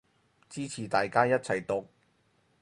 [0.49, 1.87] 支持大家一齊毒